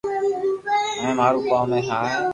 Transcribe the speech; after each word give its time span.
ھمي 1.01 1.11
مارو 1.19 1.39
ڪوم 1.49 1.69
اي 1.75 1.81
آ 1.97 1.99
ھي 2.09 2.17